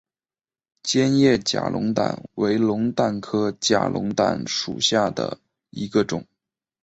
[0.81, 5.37] 尖叶假龙胆为龙胆科假龙胆属下的
[5.69, 6.25] 一个种。